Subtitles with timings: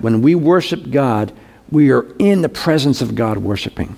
[0.00, 1.32] When we worship God,
[1.70, 3.96] we are in the presence of God worshiping.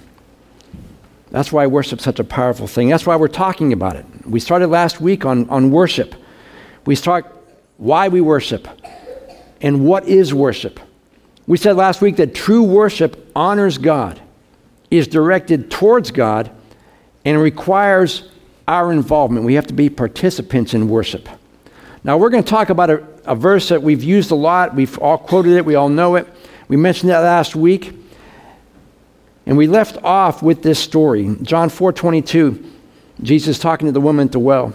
[1.30, 2.88] That's why worship is such a powerful thing.
[2.88, 4.04] That's why we're talking about it.
[4.26, 6.14] We started last week on, on worship.
[6.86, 7.26] We start
[7.76, 8.66] why we worship
[9.60, 10.80] and what is worship.
[11.46, 14.20] We said last week that true worship honors God,
[14.90, 16.50] is directed towards God,
[17.24, 18.28] and requires
[18.66, 19.44] our involvement.
[19.44, 21.28] We have to be participants in worship.
[22.02, 24.74] Now, we're going to talk about a, a verse that we've used a lot.
[24.74, 26.26] We've all quoted it, we all know it.
[26.68, 27.96] We mentioned that last week.
[29.46, 31.36] And we left off with this story.
[31.42, 32.64] John 4 22,
[33.22, 34.72] Jesus talking to the woman at the well.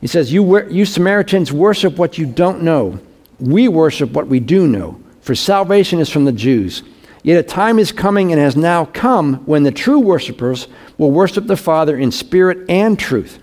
[0.00, 3.00] He says, you, you Samaritans worship what you don't know.
[3.40, 6.82] We worship what we do know, for salvation is from the Jews.
[7.22, 11.46] Yet a time is coming and has now come when the true worshippers will worship
[11.46, 13.38] the Father in spirit and truth.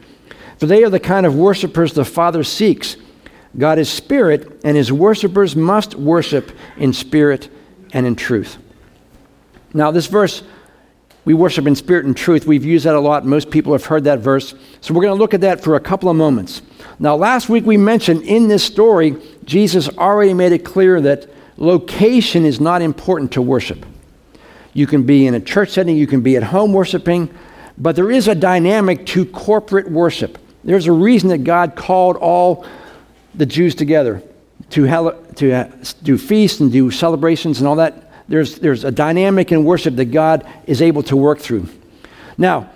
[0.58, 2.96] For they are the kind of worshippers the Father seeks.
[3.58, 7.50] God is spirit, and his worshippers must worship in spirit
[7.94, 8.58] and in truth.
[9.74, 10.44] Now, this verse,
[11.24, 12.46] we worship in spirit and truth.
[12.46, 13.26] We've used that a lot.
[13.26, 14.54] Most people have heard that verse.
[14.82, 16.62] So we're going to look at that for a couple of moments.
[17.00, 22.46] Now, last week we mentioned in this story, Jesus already made it clear that location
[22.46, 23.86] is not important to worship.
[24.74, 27.34] You can be in a church setting, you can be at home worshiping,
[27.78, 30.38] but there is a dynamic to corporate worship.
[30.64, 32.66] There's a reason that God called all
[33.38, 34.22] the Jews together
[34.72, 34.88] to,
[35.36, 35.72] to uh,
[36.04, 40.06] do feasts and do celebrations and all that there's, there's a dynamic in worship that
[40.06, 41.68] God is able to work through.
[42.38, 42.72] Now,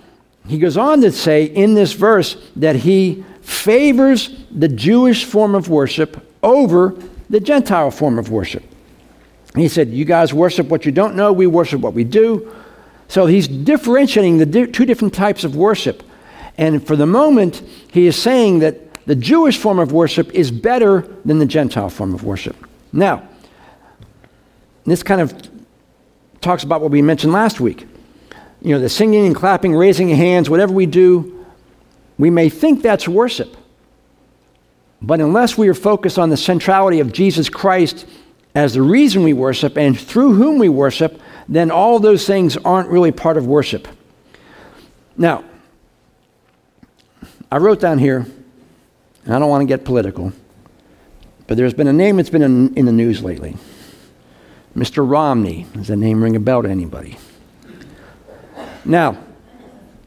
[0.46, 5.68] he goes on to say in this verse that he favors the Jewish form of
[5.68, 6.96] worship over
[7.28, 8.62] the Gentile form of worship.
[9.54, 12.54] He said, You guys worship what you don't know, we worship what we do.
[13.08, 16.04] So he's differentiating the di- two different types of worship.
[16.56, 21.00] And for the moment, he is saying that the Jewish form of worship is better
[21.24, 22.56] than the Gentile form of worship.
[22.92, 23.28] Now,
[24.84, 25.34] this kind of
[26.40, 27.86] talks about what we mentioned last week.
[28.62, 31.46] You know, the singing and clapping, raising hands, whatever we do,
[32.18, 33.56] we may think that's worship.
[35.02, 38.06] But unless we are focused on the centrality of Jesus Christ
[38.54, 42.90] as the reason we worship and through whom we worship, then all those things aren't
[42.90, 43.88] really part of worship.
[45.16, 45.44] Now,
[47.50, 48.26] I wrote down here,
[49.24, 50.32] and I don't want to get political,
[51.46, 53.56] but there's been a name that's been in, in the news lately.
[54.76, 55.08] Mr.
[55.08, 55.66] Romney.
[55.74, 57.18] Does that name ring a bell to anybody?
[58.84, 59.18] Now,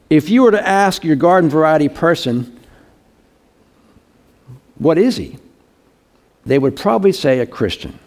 [0.09, 2.59] if you were to ask your garden variety person,
[4.77, 5.37] what is he?
[6.45, 7.99] They would probably say a Christian.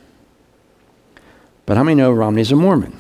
[1.65, 2.97] But how many know Romney's a Mormon?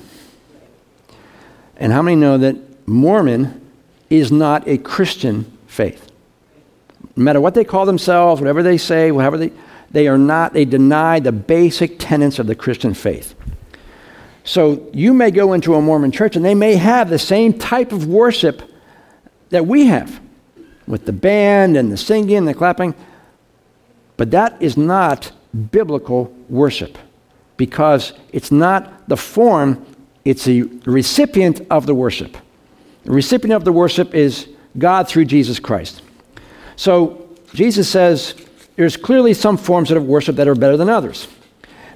[1.76, 3.60] And how many know that Mormon
[4.08, 6.10] is not a Christian faith?
[7.16, 9.52] No matter what they call themselves, whatever they say, whatever they,
[9.90, 13.34] they are not, they deny the basic tenets of the Christian faith.
[14.44, 17.92] So you may go into a Mormon church and they may have the same type
[17.92, 18.62] of worship
[19.50, 20.20] that we have
[20.86, 22.94] with the band and the singing and the clapping,
[24.16, 25.32] but that is not
[25.70, 26.96] biblical worship
[27.56, 29.84] because it's not the form,
[30.24, 32.36] it's the recipient of the worship.
[33.04, 36.02] The recipient of the worship is God through Jesus Christ.
[36.76, 38.34] So Jesus says
[38.76, 41.26] there's clearly some forms of worship that are better than others.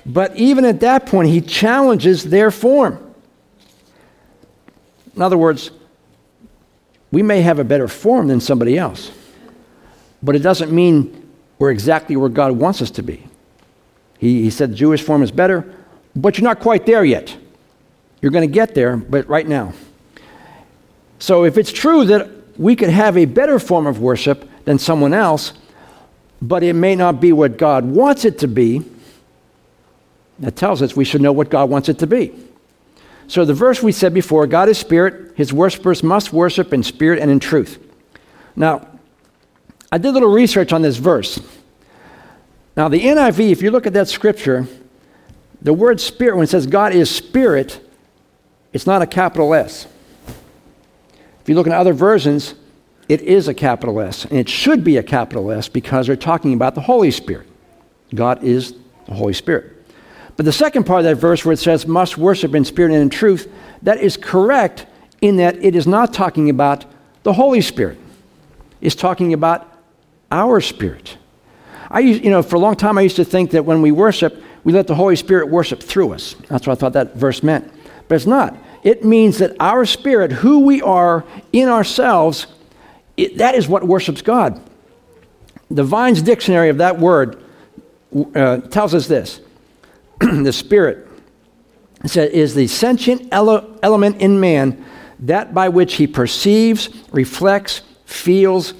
[0.07, 3.15] But even at that point, he challenges their form.
[5.15, 5.71] In other words,
[7.11, 9.11] we may have a better form than somebody else,
[10.23, 13.27] but it doesn't mean we're exactly where God wants us to be.
[14.19, 15.75] He, he said the Jewish form is better,
[16.17, 17.37] but you're not quite there yet.
[18.23, 19.73] You're going to get there, but right now.
[21.19, 25.15] So if it's true that we could have a better form of worship than someone
[25.15, 25.53] else,
[26.43, 28.83] but it may not be what God wants it to be,
[30.39, 32.33] that tells us we should know what God wants it to be.
[33.29, 37.21] So, the verse we said before God is spirit, his worshippers must worship in spirit
[37.21, 37.79] and in truth.
[38.57, 38.89] Now,
[39.93, 41.41] I did a little research on this verse.
[42.77, 44.67] Now, the NIV, if you look at that scripture,
[45.63, 47.81] the word spirit, when it says God is spirit,
[48.73, 49.87] it's not a capital S.
[51.41, 52.55] If you look in other versions,
[53.11, 56.55] it is a capital S, and it should be a capital S because they're talking
[56.55, 57.49] about the Holy Spirit.
[58.15, 58.77] God is
[59.07, 59.85] the Holy Spirit.
[60.37, 63.03] But the second part of that verse where it says, must worship in spirit and
[63.03, 63.53] in truth,
[63.83, 64.87] that is correct
[65.21, 66.85] in that it is not talking about
[67.25, 67.99] the Holy Spirit.
[68.81, 69.67] It's talking about
[70.31, 71.19] our spirit.
[71.91, 74.41] I you know, for a long time I used to think that when we worship,
[74.63, 76.37] we let the Holy Spirit worship through us.
[76.49, 77.73] That's what I thought that verse meant.
[78.07, 78.57] But it's not.
[78.85, 82.47] It means that our spirit, who we are in ourselves,
[83.25, 84.61] it, that is what worships God.
[85.71, 87.43] The Vine's dictionary of that word
[88.35, 89.41] uh, tells us this
[90.21, 91.07] the Spirit
[92.15, 94.85] is the sentient ele- element in man
[95.21, 98.75] that by which he perceives, reflects, feels,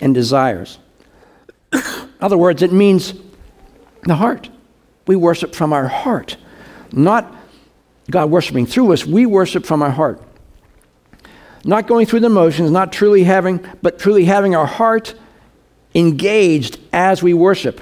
[0.00, 0.78] and desires.
[1.72, 1.82] in
[2.20, 3.14] other words, it means
[4.02, 4.50] the heart.
[5.06, 6.36] We worship from our heart,
[6.92, 7.34] not
[8.10, 9.06] God worshiping through us.
[9.06, 10.20] We worship from our heart.
[11.66, 15.14] Not going through the motions, not truly having, but truly having our heart
[15.96, 17.80] engaged as we worship.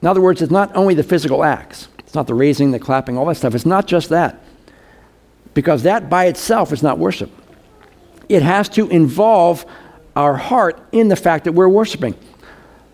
[0.00, 3.18] In other words, it's not only the physical acts, it's not the raising, the clapping,
[3.18, 3.56] all that stuff.
[3.56, 4.40] It's not just that.
[5.52, 7.30] Because that by itself is not worship.
[8.28, 9.66] It has to involve
[10.14, 12.14] our heart in the fact that we're worshiping.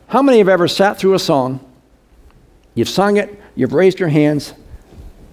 [0.07, 1.61] How many have ever sat through a song,
[2.75, 4.55] you've sung it, you've raised your hands,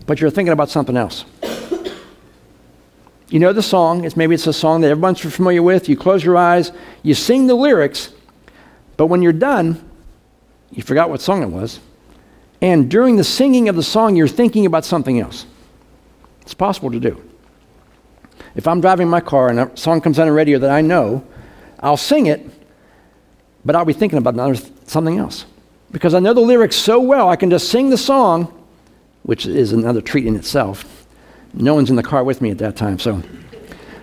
[0.06, 1.24] but you're thinking about something else?
[3.34, 6.24] You know the song, it's maybe it's a song that everyone's familiar with, you close
[6.24, 6.72] your eyes,
[7.02, 8.14] you sing the lyrics,
[8.96, 9.84] but when you're done,
[10.70, 11.80] you forgot what song it was.
[12.62, 15.48] And during the singing of the song, you're thinking about something else.
[16.44, 17.28] It's possible to do.
[18.54, 21.26] If I'm driving my car and a song comes on the radio that I know,
[21.80, 22.48] I'll sing it,
[23.66, 25.46] but I'll be thinking about another, something else.
[25.92, 28.54] Because I know the lyrics so well, I can just sing the song,
[29.24, 30.93] which is another treat in itself.
[31.54, 33.22] No one's in the car with me at that time, so.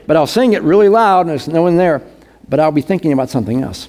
[0.07, 2.03] But I'll sing it really loud, and there's no one there,
[2.49, 3.89] but I'll be thinking about something else.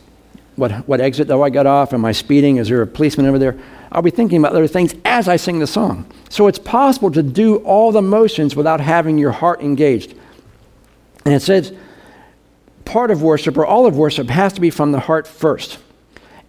[0.56, 1.94] What, what exit do I get off?
[1.94, 2.58] Am I speeding?
[2.58, 3.58] Is there a policeman over there?
[3.92, 6.06] I'll be thinking about other things as I sing the song.
[6.30, 10.13] So it's possible to do all the motions without having your heart engaged.
[11.25, 11.74] And it says
[12.86, 15.80] part of worship or all of worship has to be from the heart first.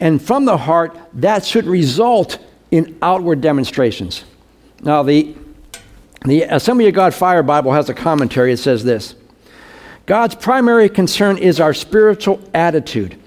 [0.00, 2.38] And from the heart, that should result
[2.70, 4.24] in outward demonstrations.
[4.82, 5.36] Now, the,
[6.24, 8.52] the Assembly of God Fire Bible has a commentary.
[8.52, 9.14] It says this
[10.06, 13.18] God's primary concern is our spiritual attitude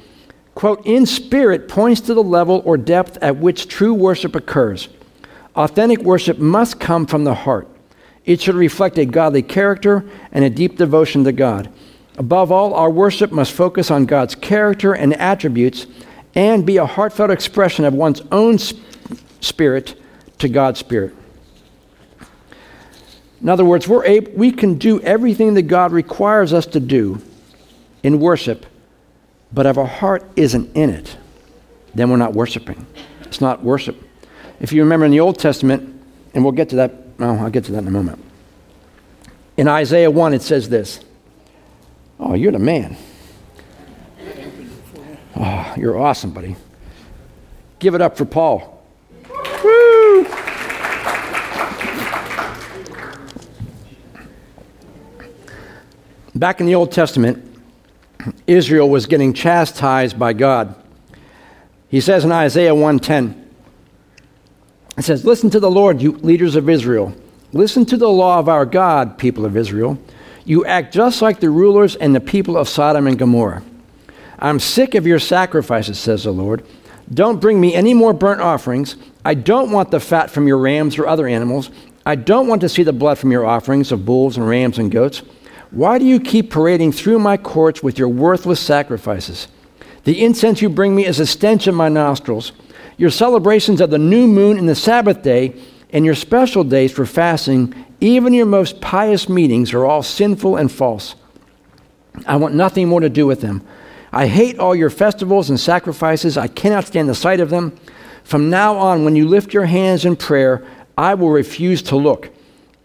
[0.56, 4.88] quote, in spirit points to the level or depth at which true worship occurs.
[5.56, 7.68] Authentic worship must come from the heart.
[8.26, 11.70] It should reflect a godly character and a deep devotion to God.
[12.18, 15.86] Above all, our worship must focus on God's character and attributes
[16.34, 18.58] and be a heartfelt expression of one's own
[19.42, 20.02] spirit
[20.40, 21.14] to God's spirit.
[23.42, 27.22] In other words, we're able, we can do everything that God requires us to do
[28.04, 28.66] in worship
[29.56, 31.16] but if our heart isn't in it,
[31.96, 32.86] then we're not worshiping.
[33.22, 33.96] It's not worship.
[34.60, 36.02] If you remember in the Old Testament,
[36.34, 38.22] and we'll get to that, oh, I'll get to that in a moment.
[39.56, 41.00] In Isaiah 1, it says this
[42.20, 42.98] Oh, you're the man.
[45.38, 46.58] Oh, you're awesome, buddy.
[47.80, 48.75] Give it up for Paul.
[56.36, 57.44] Back in the Old Testament,
[58.46, 60.76] Israel was getting chastised by God.
[61.88, 63.36] He says in Isaiah 1:10,
[64.98, 67.14] it says, "Listen to the Lord, you leaders of Israel.
[67.54, 69.98] Listen to the law of our God, people of Israel.
[70.44, 73.62] You act just like the rulers and the people of Sodom and Gomorrah.
[74.38, 76.64] I'm sick of your sacrifices, says the Lord.
[77.14, 78.98] Don't bring me any more burnt offerings.
[79.24, 81.70] I don't want the fat from your rams or other animals.
[82.06, 84.92] I don't want to see the blood from your offerings of bulls and rams and
[84.92, 85.22] goats.
[85.76, 89.50] Why do you keep parading through my courts with your worthless sacrifices?
[90.06, 92.54] The incense you bring me is a stench in my nostrils.
[92.96, 95.54] Your celebrations of the new moon and the Sabbath day
[95.90, 100.72] and your special days for fasting, even your most pious meetings, are all sinful and
[100.72, 101.16] false.
[102.26, 103.62] I want nothing more to do with them.
[104.14, 106.38] I hate all your festivals and sacrifices.
[106.38, 107.78] I cannot stand the sight of them.
[108.24, 110.66] From now on, when you lift your hands in prayer,
[110.98, 112.32] I will refuse to look.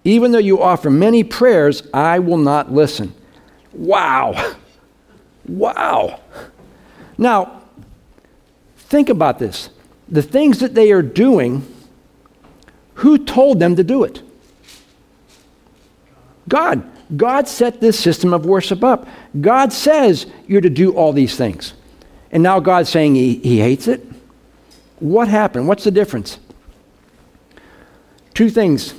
[0.04, 3.14] Even though you offer many prayers, I will not listen.
[3.72, 4.56] Wow.
[5.46, 6.20] Wow.
[7.18, 7.62] Now,
[8.76, 9.70] think about this.
[10.08, 11.66] The things that they are doing,
[12.94, 14.22] who told them to do it?
[16.48, 16.88] God.
[17.16, 19.06] God set this system of worship up.
[19.40, 21.74] God says you're to do all these things.
[22.30, 24.06] And now God's saying he, he hates it?
[25.00, 25.66] What happened?
[25.66, 26.38] What's the difference?
[28.34, 28.94] Two things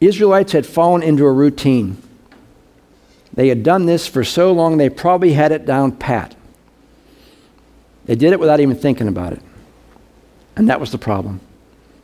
[0.00, 2.00] Israelites had fallen into a routine.
[3.34, 6.34] They had done this for so long, they probably had it down pat.
[8.06, 9.42] They did it without even thinking about it.
[10.56, 11.40] And that was the problem.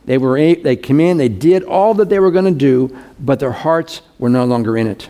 [0.05, 3.39] They, were, they came in, they did all that they were going to do, but
[3.39, 5.09] their hearts were no longer in it.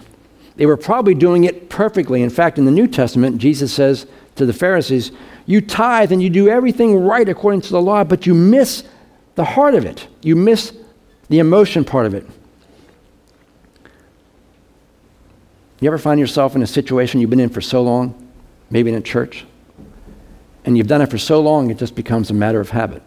[0.56, 2.24] They were probably doing it perfectly.
[2.24, 5.12] In fact, in the New Testament, Jesus says to the Pharisees,
[5.46, 8.84] You tithe and you do everything right according to the law, but you miss
[9.36, 10.08] the heart of it.
[10.24, 10.74] You miss
[11.30, 12.26] the emotion part of it.
[15.80, 18.28] You ever find yourself in a situation you've been in for so long,
[18.70, 19.46] maybe in a church,
[20.66, 23.04] and you've done it for so long it just becomes a matter of habit,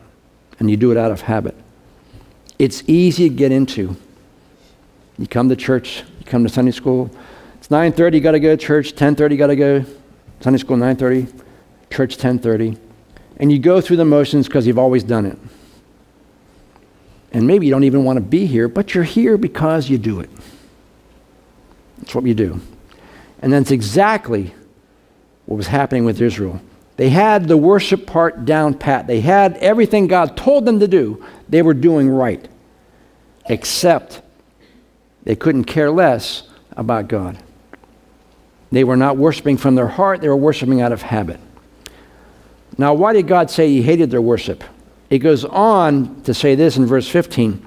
[0.61, 1.57] and you do it out of habit.
[2.59, 3.97] It's easy to get into.
[5.19, 7.11] You come to church, you come to Sunday school.
[7.59, 8.95] It's 9:30, you got to go to church.
[8.95, 9.85] 10:30, you got to go
[10.41, 11.29] Sunday school 9:30,
[11.91, 12.79] church 10:30,
[13.39, 15.39] and you go through the motions because you've always done it.
[17.33, 20.21] And maybe you don't even want to be here, but you're here because you do
[20.21, 20.31] it.
[22.01, 22.61] That's what you do.
[23.41, 24.53] And that's exactly
[25.47, 26.61] what was happening with Israel.
[26.97, 29.07] They had the worship part down pat.
[29.07, 32.47] They had everything God told them to do, they were doing right.
[33.47, 34.21] Except
[35.25, 36.45] they couldn't care less
[36.77, 37.39] about God.
[38.71, 41.41] They were not worshiping from their heart, they were worshiping out of habit.
[42.79, 44.63] Now, why did God say he hated their worship?
[45.11, 47.67] It goes on to say this in verse 15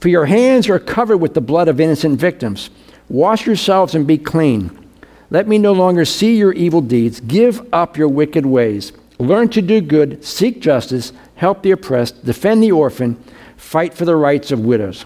[0.00, 2.70] For your hands are covered with the blood of innocent victims.
[3.12, 4.88] Wash yourselves and be clean.
[5.28, 7.20] Let me no longer see your evil deeds.
[7.20, 8.94] Give up your wicked ways.
[9.18, 13.22] Learn to do good, seek justice, help the oppressed, defend the orphan,
[13.58, 15.04] fight for the rights of widows.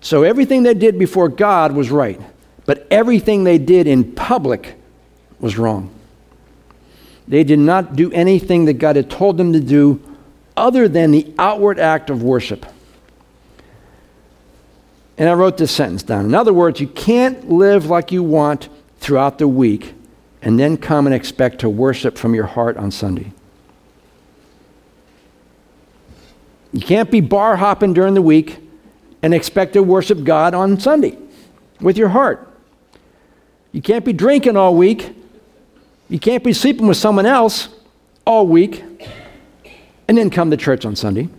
[0.00, 2.20] So everything they did before God was right,
[2.66, 4.74] but everything they did in public
[5.38, 5.94] was wrong.
[7.28, 10.02] They did not do anything that God had told them to do
[10.56, 12.66] other than the outward act of worship.
[15.18, 16.24] And I wrote this sentence down.
[16.24, 19.94] In other words, you can't live like you want throughout the week
[20.40, 23.32] and then come and expect to worship from your heart on Sunday.
[26.72, 28.58] You can't be bar hopping during the week
[29.22, 31.18] and expect to worship God on Sunday
[31.80, 32.48] with your heart.
[33.72, 35.14] You can't be drinking all week
[36.12, 37.70] you can't be sleeping with someone else
[38.26, 38.84] all week
[40.06, 41.30] and then come to church on Sunday.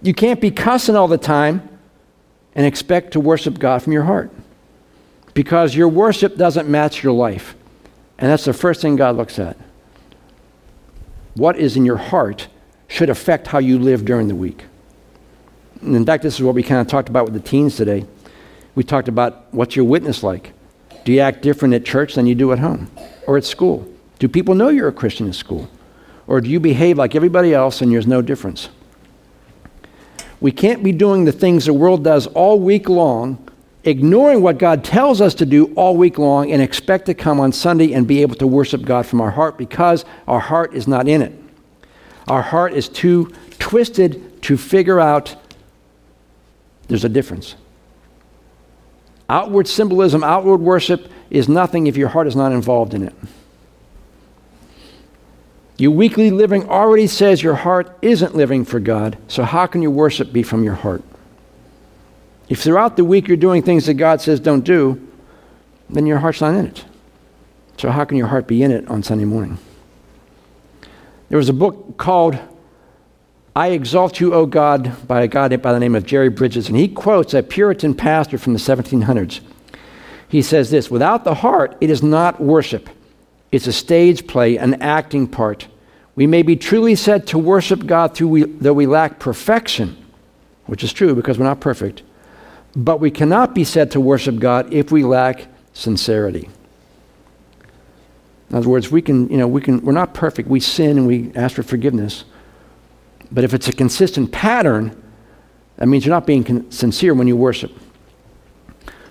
[0.00, 1.68] You can't be cussing all the time
[2.56, 4.32] and expect to worship God from your heart
[5.34, 7.54] because your worship doesn't match your life.
[8.18, 9.58] And that's the first thing God looks at.
[11.34, 12.48] What is in your heart
[12.88, 14.64] should affect how you live during the week.
[15.82, 18.06] And in fact, this is what we kind of talked about with the teens today.
[18.74, 20.52] We talked about what's your witness like?
[21.04, 22.90] Do you act different at church than you do at home
[23.26, 23.86] or at school?
[24.18, 25.68] Do people know you're a Christian at school?
[26.26, 28.70] Or do you behave like everybody else and there's no difference?
[30.40, 33.48] We can't be doing the things the world does all week long,
[33.84, 37.52] ignoring what God tells us to do all week long, and expect to come on
[37.52, 41.08] Sunday and be able to worship God from our heart because our heart is not
[41.08, 41.32] in it.
[42.28, 45.34] Our heart is too twisted to figure out
[46.88, 47.54] there's a difference.
[49.28, 53.14] Outward symbolism, outward worship is nothing if your heart is not involved in it.
[55.78, 59.90] Your weekly living already says your heart isn't living for God, so how can your
[59.90, 61.02] worship be from your heart?
[62.48, 65.06] If throughout the week you're doing things that God says don't do,
[65.90, 66.84] then your heart's not in it.
[67.76, 69.58] So how can your heart be in it on Sunday morning?
[71.28, 72.38] There was a book called
[73.54, 76.76] I Exalt You, O God, by a guy by the name of Jerry Bridges, and
[76.76, 79.40] he quotes a Puritan pastor from the 1700s.
[80.28, 82.88] He says this Without the heart, it is not worship.
[83.52, 85.68] It's a stage play, an acting part.
[86.14, 89.96] We may be truly said to worship God through we, though we lack perfection,
[90.66, 92.02] which is true because we're not perfect,
[92.74, 96.48] but we cannot be said to worship God if we lack sincerity.
[98.50, 100.48] In other words, we can, you know, we can, we're not perfect.
[100.48, 102.24] We sin and we ask for forgiveness.
[103.30, 105.02] But if it's a consistent pattern,
[105.76, 107.72] that means you're not being con- sincere when you worship.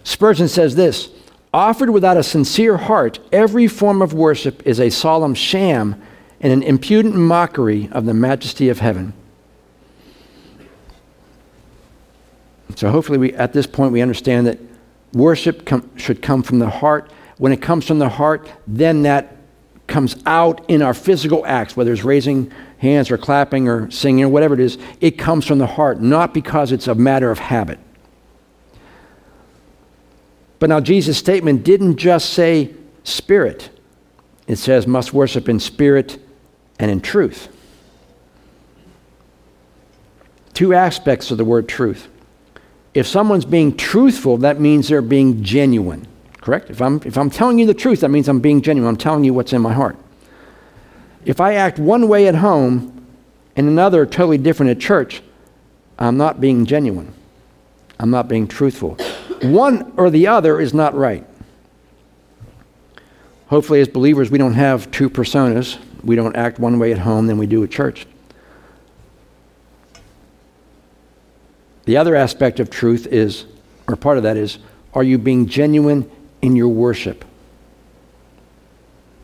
[0.04, 1.10] Spurgeon says this
[1.56, 5.96] Offered without a sincere heart, every form of worship is a solemn sham
[6.42, 9.14] and an impudent mockery of the majesty of heaven.
[12.76, 14.60] So, hopefully, we, at this point, we understand that
[15.14, 17.10] worship com- should come from the heart.
[17.38, 19.38] When it comes from the heart, then that
[19.88, 24.30] comes out in our physical acts, whether it's raising hands or clapping or singing or
[24.30, 24.78] whatever it is.
[25.00, 27.80] It comes from the heart, not because it's a matter of habit.
[30.60, 33.70] But now, Jesus' statement didn't just say spirit,
[34.48, 36.18] it says must worship in spirit
[36.80, 37.50] and in truth.
[40.54, 42.08] Two aspects of the word truth.
[42.94, 46.08] If someone's being truthful, that means they're being genuine,
[46.40, 46.70] correct?
[46.70, 48.88] If I'm, if I'm telling you the truth, that means I'm being genuine.
[48.88, 49.98] I'm telling you what's in my heart.
[51.26, 53.06] If I act one way at home
[53.58, 55.22] and another totally different at church,
[56.00, 57.14] I'm not being genuine.
[58.00, 58.98] I'm not being truthful.
[59.44, 61.26] One or the other is not right.
[63.48, 65.78] Hopefully, as believers, we don't have two personas.
[66.04, 68.08] We don't act one way at home than we do at church.
[71.86, 73.46] The other aspect of truth is,
[73.88, 74.58] or part of that is,
[74.94, 76.10] are you being genuine
[76.42, 77.24] in your worship?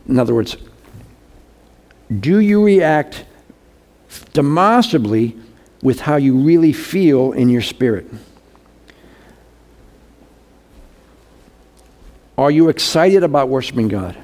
[0.07, 0.57] In other words,
[2.19, 3.25] do you react
[4.33, 5.35] demonstrably
[5.81, 8.05] with how you really feel in your spirit.
[12.41, 14.17] Are you excited about worshiping God?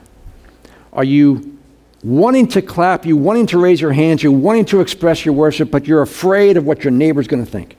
[0.92, 1.60] Are you
[2.04, 5.70] wanting to clap, you wanting to raise your hands, you wanting to express your worship,
[5.70, 7.78] but you're afraid of what your neighbor's going to think?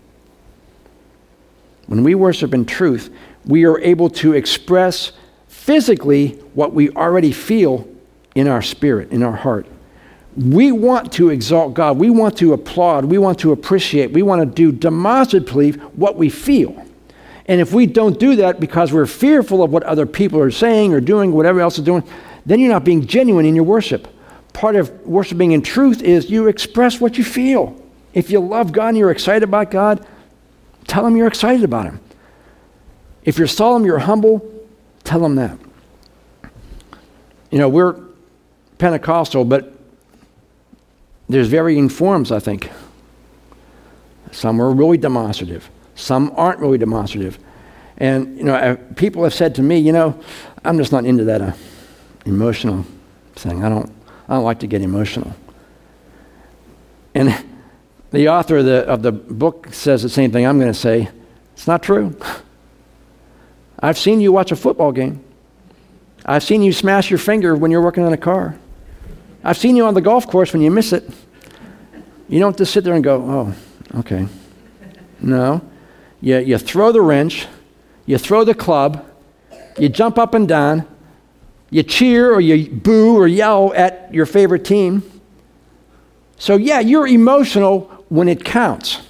[1.88, 3.12] When we worship in truth,
[3.47, 5.11] we are able to express
[5.49, 7.88] physically what we already feel
[8.37, 9.66] in our spirit, in our heart.
[10.37, 11.99] We want to exalt God.
[11.99, 13.07] We want to applaud.
[13.07, 14.12] We want to appreciate.
[14.12, 16.85] We want to do demonstratively what we feel.
[17.48, 20.92] And if we don't do that because we're fearful of what other people are saying
[20.92, 22.04] or doing, whatever else is doing,
[22.44, 24.06] then you're not being genuine in your worship.
[24.52, 27.82] Part of worshiping in truth is you express what you feel.
[28.12, 30.06] If you love God and you're excited about God,
[30.86, 32.00] tell Him you're excited about Him.
[33.24, 34.46] If you're solemn, you're humble,
[35.04, 35.58] tell Him that.
[37.50, 37.98] You know, we're
[38.76, 39.72] Pentecostal, but
[41.28, 42.70] there's varying forms, I think.
[44.32, 45.70] Some are really demonstrative.
[45.98, 47.40] Some aren't really demonstrative.
[47.96, 50.18] And, you know, people have said to me, you know,
[50.64, 51.52] I'm just not into that uh,
[52.24, 52.86] emotional
[53.34, 53.64] thing.
[53.64, 53.92] I don't,
[54.28, 55.34] I don't like to get emotional.
[57.16, 57.44] And
[58.12, 61.08] the author of the, of the book says the same thing I'm going to say.
[61.54, 62.16] It's not true.
[63.80, 65.24] I've seen you watch a football game.
[66.24, 68.56] I've seen you smash your finger when you're working on a car.
[69.42, 71.10] I've seen you on the golf course when you miss it.
[72.28, 74.28] You don't just sit there and go, oh, okay.
[75.20, 75.60] No.
[76.20, 77.46] You, you throw the wrench,
[78.06, 79.04] you throw the club,
[79.78, 80.87] you jump up and down,
[81.70, 85.02] you cheer or you boo or yell at your favorite team.
[86.38, 89.02] So, yeah, you're emotional when it counts.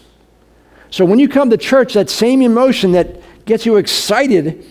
[0.91, 4.65] So, when you come to church, that same emotion that gets you excited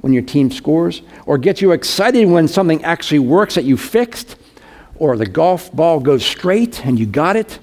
[0.00, 4.36] when your team scores, or gets you excited when something actually works that you fixed,
[4.96, 7.58] or the golf ball goes straight and you got it,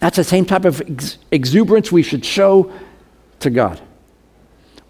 [0.00, 2.72] that's the same type of ex- exuberance we should show
[3.40, 3.80] to God.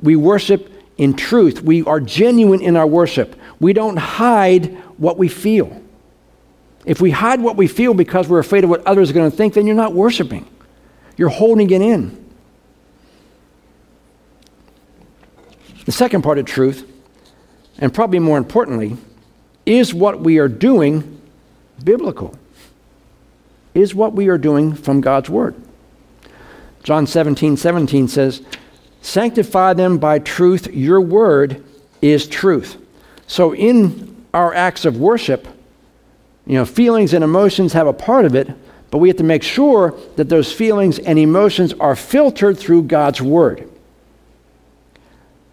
[0.03, 1.63] We worship in truth.
[1.63, 3.37] We are genuine in our worship.
[3.61, 5.83] We don't hide what we feel.
[6.85, 9.37] If we hide what we feel because we're afraid of what others are going to
[9.37, 10.49] think, then you're not worshiping.
[11.17, 12.25] You're holding it in.
[15.85, 16.87] The second part of truth,
[17.79, 18.97] and probably more importantly,
[19.65, 21.21] is what we are doing
[21.83, 22.39] biblical?
[23.75, 25.55] Is what we are doing from God's Word.
[26.83, 28.43] John 17, 17 says,
[29.03, 30.69] Sanctify them by truth.
[30.73, 31.65] Your word
[32.03, 32.77] is truth.
[33.27, 35.47] So in our acts of worship,
[36.47, 38.49] you know, feelings and emotions have a part of it,
[38.91, 43.21] but we have to make sure that those feelings and emotions are filtered through God's
[43.21, 43.69] word.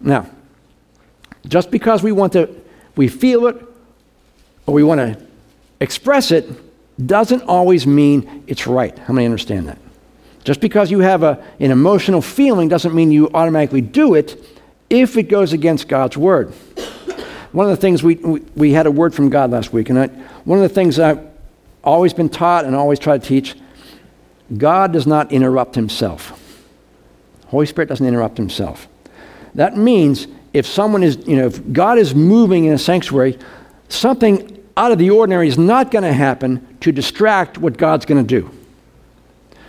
[0.00, 0.28] Now,
[1.46, 2.54] just because we want to,
[2.96, 3.62] we feel it,
[4.66, 5.20] or we want to
[5.80, 6.48] express it,
[7.04, 8.98] doesn't always mean it's right.
[8.98, 9.78] How many understand that?
[10.44, 14.42] Just because you have a, an emotional feeling doesn't mean you automatically do it
[14.88, 16.52] if it goes against God's word.
[17.52, 19.98] One of the things we, we, we had a word from God last week, and
[19.98, 20.06] I,
[20.44, 21.26] one of the things I've
[21.82, 23.56] always been taught and always try to teach
[24.56, 26.40] God does not interrupt himself.
[27.48, 28.86] Holy Spirit doesn't interrupt himself.
[29.54, 33.38] That means if someone is, you know, if God is moving in a sanctuary,
[33.88, 38.24] something out of the ordinary is not going to happen to distract what God's going
[38.24, 38.50] to do.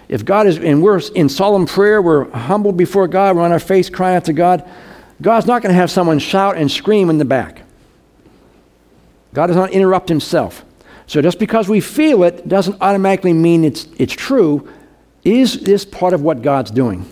[0.09, 3.59] If God is, and we're in solemn prayer, we're humble before God, we're on our
[3.59, 4.67] face crying out to God,
[5.21, 7.63] God's not going to have someone shout and scream in the back.
[9.33, 10.63] God does not interrupt himself.
[11.07, 14.71] So just because we feel it doesn't automatically mean it's, it's true.
[15.23, 17.11] Is this part of what God's doing?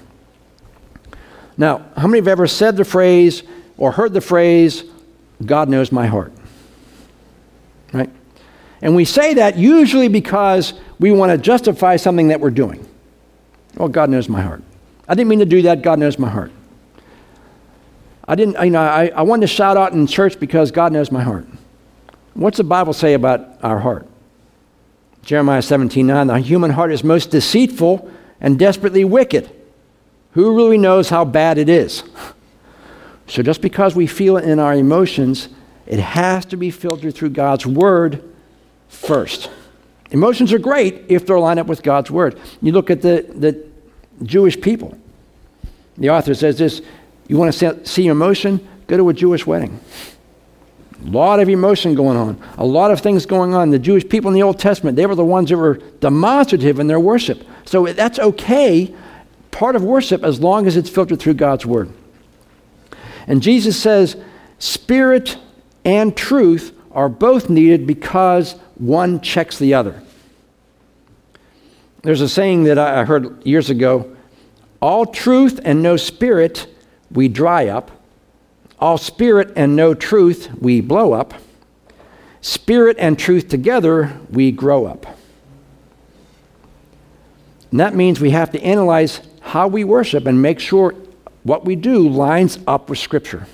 [1.57, 3.43] Now, how many have ever said the phrase
[3.77, 4.83] or heard the phrase,
[5.45, 6.33] God knows my heart?
[7.93, 8.09] Right?
[8.81, 12.87] And we say that usually because we want to justify something that we're doing.
[13.77, 14.63] Oh, God knows my heart.
[15.07, 15.81] I didn't mean to do that.
[15.81, 16.51] God knows my heart.
[18.27, 21.11] I didn't, you know, I, I wanted to shout out in church because God knows
[21.11, 21.45] my heart.
[22.33, 24.07] What's the Bible say about our heart?
[25.23, 29.49] Jeremiah 17 9, the human heart is most deceitful and desperately wicked.
[30.31, 32.03] Who really knows how bad it is?
[33.27, 35.49] So just because we feel it in our emotions
[35.87, 38.23] it has to be filtered through God's Word
[38.87, 39.49] first.
[40.11, 42.39] Emotions are great if they're lined up with God's Word.
[42.61, 43.65] You look at the, the
[44.23, 44.97] Jewish people.
[45.97, 46.81] The author says this
[47.27, 48.65] you want to see emotion?
[48.87, 49.79] Go to a Jewish wedding.
[51.03, 53.69] A lot of emotion going on, a lot of things going on.
[53.69, 56.87] The Jewish people in the Old Testament, they were the ones that were demonstrative in
[56.87, 57.43] their worship.
[57.65, 58.93] So that's okay,
[59.51, 61.91] part of worship, as long as it's filtered through God's Word.
[63.27, 64.15] And Jesus says,
[64.59, 65.37] Spirit
[65.85, 70.01] and truth are both needed because one checks the other.
[72.01, 74.15] There's a saying that I heard years ago
[74.81, 76.67] all truth and no spirit,
[77.09, 77.91] we dry up.
[78.77, 81.33] All spirit and no truth, we blow up.
[82.41, 85.07] Spirit and truth together, we grow up.
[87.71, 90.93] And that means we have to analyze how we worship and make sure
[91.43, 93.47] what we do lines up with Scripture.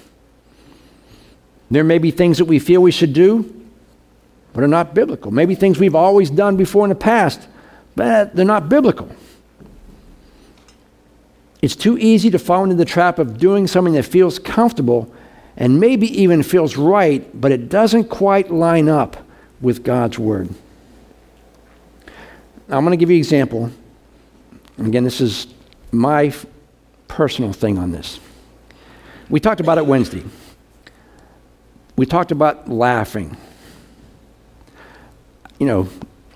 [1.71, 3.65] There may be things that we feel we should do,
[4.53, 5.31] but are not biblical.
[5.31, 7.47] Maybe things we've always done before in the past,
[7.95, 9.09] but they're not biblical.
[11.61, 15.13] It's too easy to fall into the trap of doing something that feels comfortable
[15.55, 19.15] and maybe even feels right, but it doesn't quite line up
[19.61, 20.49] with God's Word.
[22.67, 23.71] Now, I'm going to give you an example.
[24.77, 25.47] Again, this is
[25.91, 26.33] my
[27.07, 28.19] personal thing on this.
[29.29, 30.23] We talked about it Wednesday.
[31.95, 33.37] We talked about laughing.
[35.59, 35.89] You know,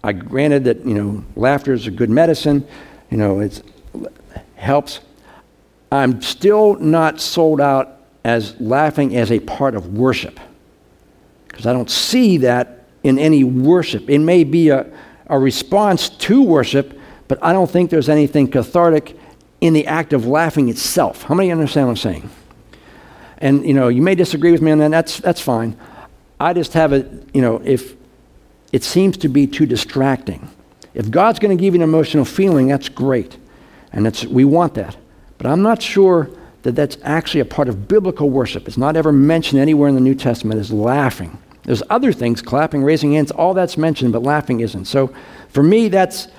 [0.03, 2.67] I granted that, you know, laughter is a good medicine,
[3.09, 3.63] you know, it
[4.55, 4.99] helps.
[5.91, 10.39] I'm still not sold out as laughing as a part of worship
[11.47, 14.09] because I don't see that in any worship.
[14.09, 14.91] It may be a,
[15.27, 19.17] a response to worship, but I don't think there's anything cathartic
[19.61, 21.23] in the act of laughing itself.
[21.23, 22.29] How many understand what I'm saying?
[23.45, 24.89] And you know, you may disagree with me on that.
[24.89, 25.77] That's that's fine.
[26.39, 27.29] I just have it.
[27.31, 27.95] You know, if
[28.71, 30.49] it seems to be too distracting,
[30.95, 33.37] if God's going to give you an emotional feeling, that's great,
[33.93, 34.97] and that's we want that.
[35.37, 36.27] But I'm not sure
[36.63, 38.67] that that's actually a part of biblical worship.
[38.67, 41.37] It's not ever mentioned anywhere in the New Testament as laughing.
[41.65, 44.85] There's other things, clapping, raising hands, all that's mentioned, but laughing isn't.
[44.85, 45.13] So
[45.49, 46.29] for me, that's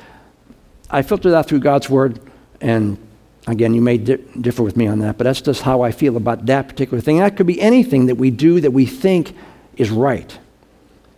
[0.90, 2.18] I filter that through God's word,
[2.60, 2.98] and
[3.46, 6.16] again, you may di- differ with me on that, but that's just how I feel
[6.16, 7.18] about that particular thing.
[7.18, 9.34] That could be anything that we do that we think
[9.76, 10.38] is right,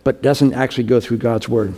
[0.03, 1.73] but doesn't actually go through God's word.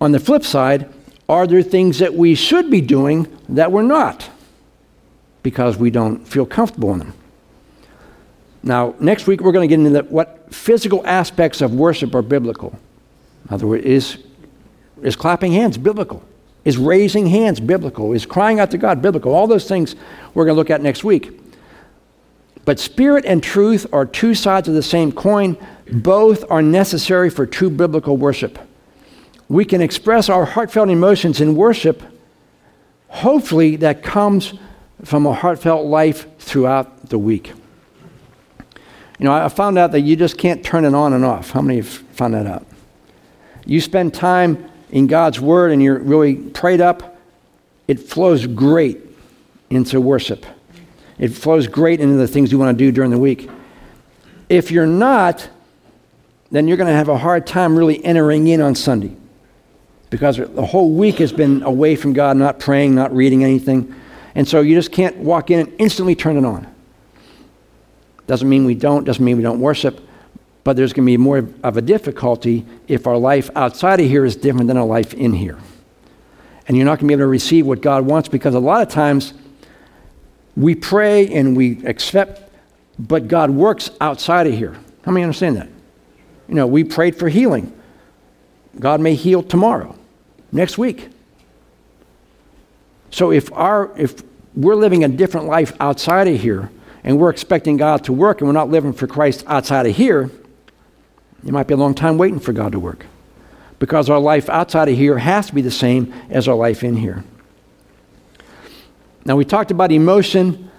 [0.00, 0.92] On the flip side,
[1.28, 4.28] are there things that we should be doing that we're not
[5.42, 7.14] because we don't feel comfortable in them?
[8.62, 12.22] Now, next week we're going to get into the, what physical aspects of worship are
[12.22, 12.78] biblical.
[13.48, 14.18] In other words, is
[15.02, 16.22] is clapping hands biblical?
[16.66, 18.12] Is raising hands biblical?
[18.12, 19.32] Is crying out to God biblical?
[19.32, 19.94] All those things
[20.34, 21.30] we're going to look at next week.
[22.64, 25.56] But spirit and truth are two sides of the same coin.
[25.92, 28.58] Both are necessary for true biblical worship.
[29.48, 32.02] We can express our heartfelt emotions in worship.
[33.10, 34.52] Hopefully, that comes
[35.04, 37.52] from a heartfelt life throughout the week.
[39.20, 41.52] You know, I found out that you just can't turn it on and off.
[41.52, 42.66] How many have found that out?
[43.64, 47.18] You spend time in God's Word and you're really prayed up,
[47.86, 48.98] it flows great
[49.68, 50.46] into worship.
[51.18, 53.50] It flows great into the things you want to do during the week.
[54.48, 55.50] If you're not,
[56.50, 59.14] then you're going to have a hard time really entering in on Sunday
[60.08, 63.94] because the whole week has been away from God, not praying, not reading anything.
[64.34, 66.66] And so you just can't walk in and instantly turn it on.
[68.26, 70.05] Doesn't mean we don't, doesn't mean we don't worship,
[70.66, 74.24] but there's going to be more of a difficulty if our life outside of here
[74.24, 75.56] is different than our life in here.
[76.66, 78.82] And you're not going to be able to receive what God wants because a lot
[78.82, 79.32] of times
[80.56, 82.50] we pray and we accept,
[82.98, 84.76] but God works outside of here.
[85.04, 85.68] How many understand that?
[86.48, 87.72] You know, we prayed for healing.
[88.80, 89.96] God may heal tomorrow,
[90.50, 91.10] next week.
[93.12, 94.20] So if our if
[94.56, 96.72] we're living a different life outside of here
[97.04, 100.28] and we're expecting God to work and we're not living for Christ outside of here,
[101.46, 103.06] it might be a long time waiting for God to work
[103.78, 106.96] because our life outside of here has to be the same as our life in
[106.96, 107.24] here.
[109.24, 110.70] Now, we talked about emotion,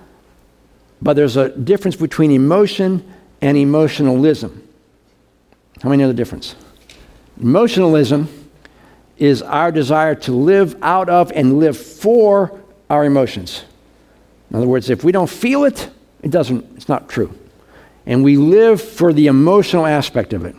[1.02, 4.68] but there's a difference between emotion and emotionalism.
[5.82, 6.56] How many know the difference?
[7.40, 8.28] Emotionalism
[9.18, 13.64] is our desire to live out of and live for our emotions.
[14.50, 15.90] In other words, if we don't feel it,
[16.24, 17.34] it doesn't, it's not true
[18.08, 20.56] and we live for the emotional aspect of it.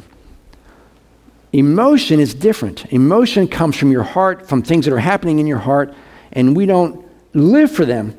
[1.52, 2.84] Emotion is different.
[2.92, 5.94] Emotion comes from your heart, from things that are happening in your heart,
[6.32, 8.14] and we don't live for them.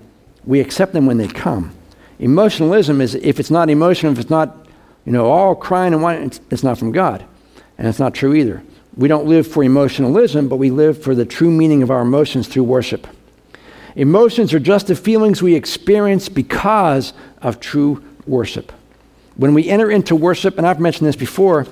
[0.45, 1.71] We accept them when they come.
[2.17, 4.67] Emotionalism is if it's not emotional, if it's not,
[5.05, 7.23] you know, all crying and whining, it's, it's not from God.
[7.77, 8.63] And it's not true either.
[8.97, 12.47] We don't live for emotionalism, but we live for the true meaning of our emotions
[12.47, 13.07] through worship.
[13.95, 17.13] Emotions are just the feelings we experience because
[17.43, 18.71] of true worship.
[19.39, 21.65] When we enter into worship, and I've mentioned this before,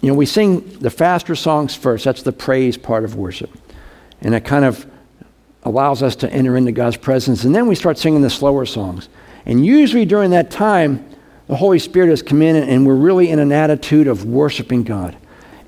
[0.00, 2.04] you know, we sing the faster songs first.
[2.04, 3.50] That's the praise part of worship.
[4.20, 4.86] And it kind of
[5.64, 7.42] allows us to enter into God's presence.
[7.42, 9.08] And then we start singing the slower songs.
[9.44, 11.04] And usually during that time,
[11.48, 15.16] the Holy Spirit has come in and we're really in an attitude of worshiping God.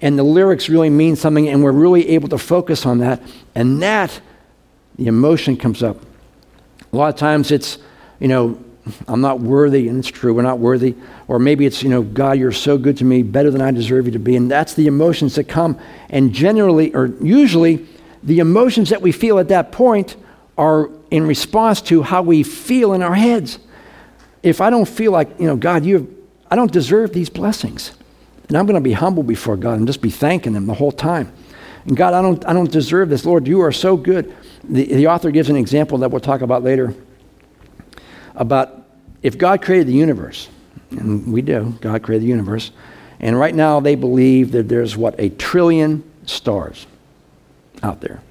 [0.00, 3.20] and the lyrics really mean something, and we're really able to focus on that.
[3.54, 4.20] And that,
[4.98, 5.96] the emotion comes up.
[6.92, 7.78] A lot of times it's,
[8.20, 8.62] you know,
[9.08, 10.94] I'm not worthy, and it's true, we're not worthy.
[11.28, 14.06] Or maybe it's, you know, God, you're so good to me, better than I deserve
[14.06, 14.36] you to be.
[14.36, 15.78] And that's the emotions that come.
[16.08, 17.86] And generally, or usually,
[18.22, 20.16] the emotions that we feel at that point
[20.56, 23.58] are in response to how we feel in our heads.
[24.42, 26.12] If I don't feel like, you know, God, you
[26.50, 27.92] I don't deserve these blessings.
[28.48, 30.92] And I'm going to be humble before God and just be thanking Him the whole
[30.92, 31.32] time.
[31.84, 33.24] And God, I don't, I don't deserve this.
[33.24, 34.34] Lord, you are so good.
[34.64, 36.94] The, the author gives an example that we'll talk about later
[38.36, 38.82] about
[39.22, 40.48] if God created the universe,
[40.90, 42.70] and we do, God created the universe,
[43.18, 46.86] and right now they believe that there's what, a trillion stars
[47.82, 48.22] out there.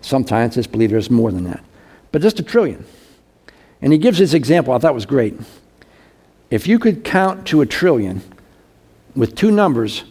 [0.00, 1.64] Some scientists believe there's more than that,
[2.12, 2.84] but just a trillion.
[3.80, 5.34] And he gives this example, I thought was great.
[6.50, 8.22] If you could count to a trillion
[9.14, 10.04] with two numbers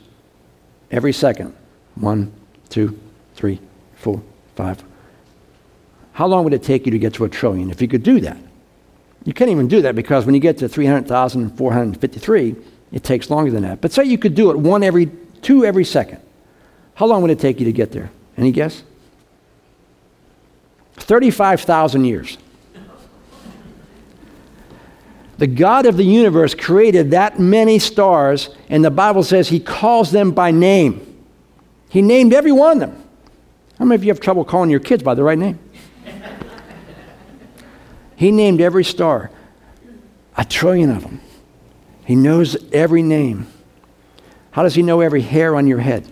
[0.92, 1.56] every second
[1.96, 2.32] one,
[2.70, 3.00] two,
[3.36, 3.60] three,
[3.96, 4.22] four,
[4.56, 4.84] five
[6.18, 8.20] how long would it take you to get to a trillion if you could do
[8.22, 8.40] that?
[9.26, 12.56] You can't even do that because when you get to 300,453,
[12.92, 13.82] it takes longer than that.
[13.82, 16.22] But say you could do it one every, two every second.
[16.96, 18.10] How long would it take you to get there?
[18.38, 18.84] Any guess?
[20.96, 22.38] 35,000 years.
[25.38, 30.12] The God of the universe created that many stars, and the Bible says he calls
[30.12, 31.04] them by name.
[31.90, 33.04] He named every one of them.
[33.78, 35.60] How many of you have trouble calling your kids by the right name?
[38.18, 39.30] He named every star,
[40.36, 41.22] a trillion of them.
[42.04, 43.46] He knows every name.
[44.52, 46.08] How does he know every hair on your head?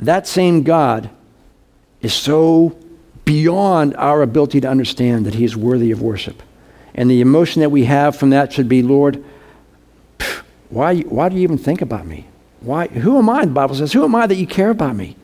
[0.00, 1.10] That same God
[2.00, 2.76] is so
[3.24, 6.42] beyond our ability to understand that he is worthy of worship.
[6.92, 9.24] And the emotion that we have from that should be, Lord,
[10.70, 12.26] why, why do you even think about me?
[12.62, 13.44] Why, who am I?
[13.44, 15.16] The Bible says, who am I that you care about me?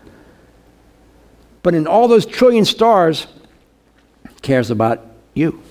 [1.65, 3.27] But in all those trillion stars,
[4.43, 5.63] cares about you.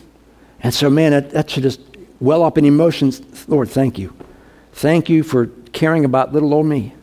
[0.61, 1.79] And so, man, that, that should just
[2.19, 3.21] well up in emotions.
[3.47, 4.13] Lord, thank you.
[4.73, 6.93] Thank you for caring about little old me.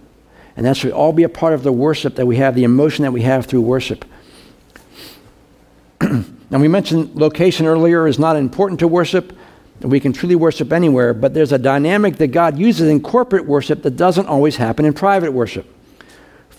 [0.57, 3.03] And that should all be a part of the worship that we have, the emotion
[3.03, 4.05] that we have through worship.
[6.55, 9.37] And we mentioned location earlier is not important to worship.
[9.81, 13.83] We can truly worship anywhere, but there's a dynamic that God uses in corporate worship
[13.83, 15.67] that doesn't always happen in private worship.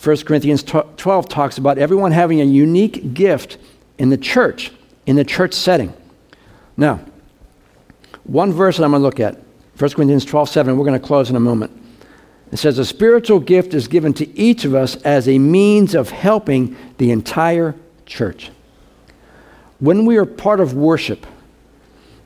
[0.04, 3.58] 1 Corinthians 12 talks about everyone having a unique gift
[3.98, 4.74] in the church,
[5.06, 5.94] in the church setting.
[6.78, 7.00] Now,
[8.24, 9.40] one verse that I'm going to look at,
[9.78, 11.72] 1 Corinthians 12 7, we're going to close in a moment.
[12.52, 16.10] It says, A spiritual gift is given to each of us as a means of
[16.10, 18.52] helping the entire church.
[19.80, 21.26] When we are part of worship,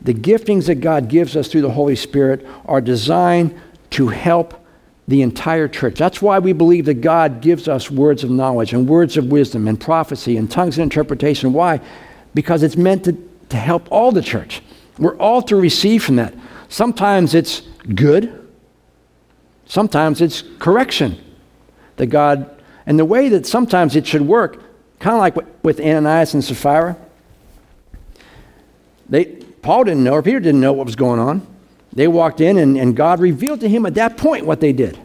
[0.01, 3.59] the giftings that God gives us through the Holy Spirit are designed
[3.91, 4.65] to help
[5.07, 5.95] the entire church.
[5.95, 9.67] That's why we believe that God gives us words of knowledge and words of wisdom
[9.67, 11.51] and prophecy and tongues and interpretation.
[11.51, 11.81] Why?
[12.33, 13.17] Because it's meant to,
[13.49, 14.61] to help all the church.
[14.97, 16.33] We're all to receive from that.
[16.67, 17.61] Sometimes it's
[17.95, 18.47] good,
[19.65, 21.17] sometimes it's correction
[21.95, 24.61] that God, and the way that sometimes it should work,
[24.99, 26.97] kind of like with Ananias and Sapphira
[29.09, 31.45] they, Paul didn't know, or Peter didn't know what was going on.
[31.93, 34.97] They walked in, and, and God revealed to him at that point what they did.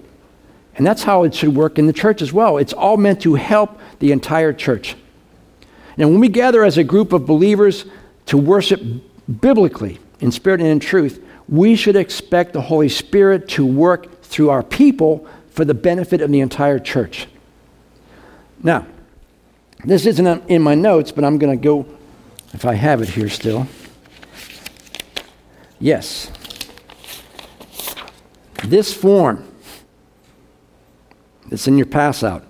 [0.77, 2.59] And that's how it should work in the church as well.
[2.59, 4.97] It's all meant to help the entire church.
[5.97, 7.85] Now, when we gather as a group of believers
[8.27, 8.83] to worship
[9.41, 14.51] biblically, in spirit and in truth, we should expect the Holy Spirit to work through
[14.51, 17.29] our people for the benefit of the entire church.
[18.63, 18.87] Now,
[19.85, 21.87] this isn't in my notes, but I'm going to go,
[22.53, 23.67] if I have it here still.
[25.79, 26.31] Yes.
[28.65, 29.47] This form
[31.51, 32.45] that's in your pass out.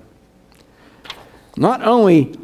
[1.57, 2.39] Not only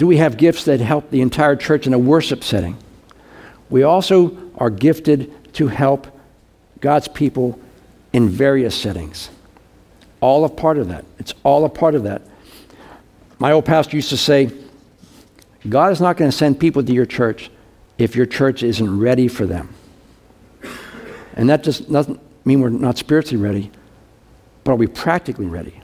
[0.00, 2.74] do we have gifts that help the entire church in a worship setting,
[3.68, 6.06] we also are gifted to help
[6.80, 7.60] God's people
[8.14, 9.28] in various settings.
[10.22, 11.04] All a part of that.
[11.18, 12.22] It's all a part of that.
[13.38, 14.50] My old pastor used to say,
[15.68, 17.50] God is not going to send people to your church
[17.98, 19.68] if your church isn't ready for them.
[21.34, 23.70] And that just doesn't mean we're not spiritually ready,
[24.64, 25.78] but are we practically ready?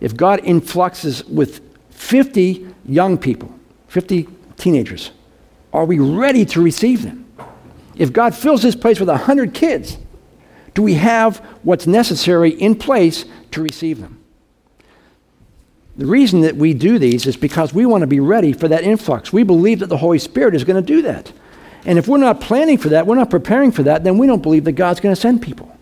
[0.00, 1.71] If God influxes with
[2.02, 3.54] 50 young people,
[3.86, 5.12] 50 teenagers,
[5.72, 7.24] are we ready to receive them?
[7.96, 9.96] If God fills this place with 100 kids,
[10.74, 14.18] do we have what's necessary in place to receive them?
[15.96, 18.82] The reason that we do these is because we want to be ready for that
[18.82, 19.32] influx.
[19.32, 21.32] We believe that the Holy Spirit is going to do that.
[21.84, 24.42] And if we're not planning for that, we're not preparing for that, then we don't
[24.42, 25.74] believe that God's going to send people.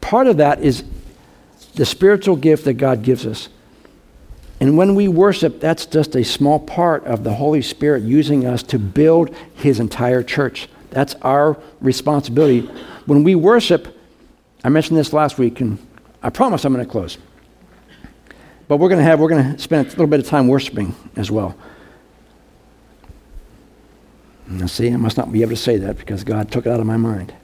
[0.00, 0.82] Part of that is
[1.74, 3.50] the spiritual gift that God gives us.
[4.58, 8.62] And when we worship, that's just a small part of the Holy Spirit using us
[8.64, 10.68] to build His entire church.
[10.90, 12.60] That's our responsibility.
[13.04, 13.98] When we worship,
[14.64, 15.78] I mentioned this last week, and
[16.22, 17.18] I promise I'm going to close.
[18.66, 20.94] But we're going to have, we're going to spend a little bit of time worshiping
[21.16, 21.54] as well.
[24.48, 26.80] Now, see, I must not be able to say that because God took it out
[26.80, 27.34] of my mind.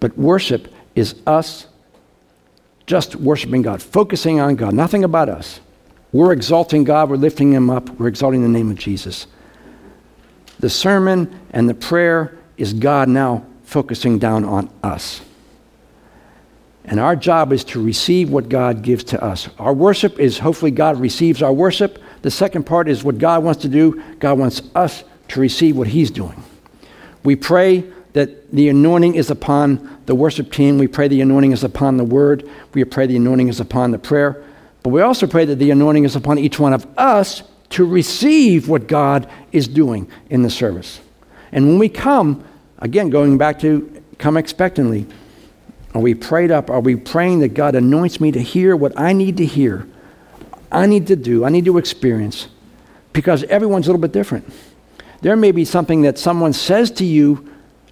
[0.00, 1.66] But worship is us
[2.86, 5.60] just worshiping God, focusing on God, nothing about us.
[6.12, 9.26] We're exalting God, we're lifting Him up, we're exalting the name of Jesus.
[10.60, 15.20] The sermon and the prayer is God now focusing down on us.
[16.84, 19.48] And our job is to receive what God gives to us.
[19.58, 21.98] Our worship is hopefully God receives our worship.
[22.22, 24.02] The second part is what God wants to do.
[24.18, 26.44] God wants us to receive what He's doing.
[27.22, 30.78] We pray that the anointing is upon the worship team.
[30.78, 32.48] We pray the anointing is upon the word.
[32.72, 34.42] We pray the anointing is upon the prayer.
[34.82, 38.68] But we also pray that the anointing is upon each one of us to receive
[38.68, 41.00] what God is doing in the service.
[41.50, 42.44] And when we come,
[42.78, 45.06] again, going back to come expectantly,
[45.92, 46.70] are we prayed up?
[46.70, 49.88] Are we praying that God anoints me to hear what I need to hear?
[50.70, 52.48] I need to do, I need to experience,
[53.12, 54.52] because everyone's a little bit different.
[55.20, 57.48] There may be something that someone says to you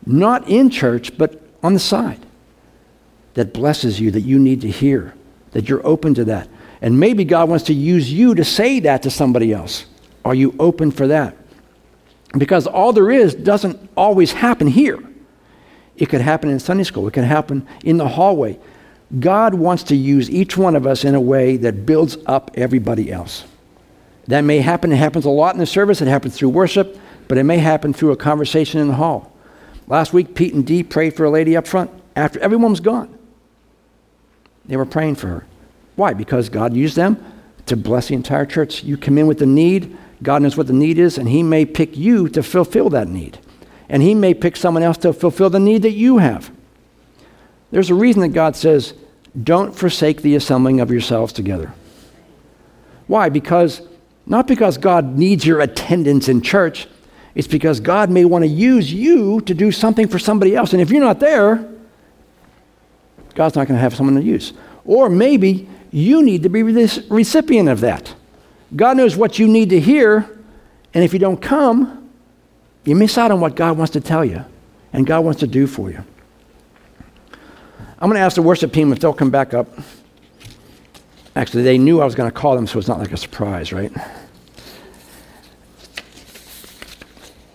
[0.06, 2.24] not in church, but on the side,
[3.34, 5.14] that blesses you, that you need to hear,
[5.52, 6.48] that you're open to that.
[6.80, 9.86] And maybe God wants to use you to say that to somebody else.
[10.24, 11.36] Are you open for that?
[12.36, 14.98] Because all there is doesn't always happen here.
[15.96, 18.58] It could happen in Sunday school, it can happen in the hallway.
[19.20, 23.12] God wants to use each one of us in a way that builds up everybody
[23.12, 23.44] else.
[24.26, 27.36] That may happen, it happens a lot in the service, it happens through worship, but
[27.36, 29.31] it may happen through a conversation in the hall.
[29.86, 33.16] Last week, Pete and Dee prayed for a lady up front after everyone was gone.
[34.64, 35.46] They were praying for her.
[35.96, 36.14] Why?
[36.14, 37.22] Because God used them
[37.66, 38.82] to bless the entire church.
[38.84, 41.64] You come in with the need, God knows what the need is, and He may
[41.64, 43.38] pick you to fulfill that need.
[43.88, 46.50] And He may pick someone else to fulfill the need that you have.
[47.70, 48.94] There's a reason that God says,
[49.42, 51.72] don't forsake the assembling of yourselves together.
[53.06, 53.28] Why?
[53.28, 53.82] Because,
[54.26, 56.86] not because God needs your attendance in church,
[57.34, 60.72] it's because God may want to use you to do something for somebody else.
[60.72, 61.68] And if you're not there,
[63.34, 64.52] God's not going to have someone to use.
[64.84, 68.14] Or maybe you need to be the recipient of that.
[68.74, 70.38] God knows what you need to hear,
[70.94, 72.10] and if you don't come,
[72.84, 74.44] you miss out on what God wants to tell you
[74.92, 76.04] and God wants to do for you.
[77.98, 79.68] I'm going to ask the worship team if they'll come back up.
[81.36, 83.72] Actually, they knew I was going to call them, so it's not like a surprise,
[83.72, 83.92] right?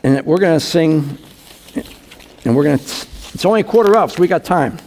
[0.07, 1.17] And we're going to sing,
[2.45, 2.83] and we're going to,
[3.33, 4.77] it's only a quarter up, so we got time.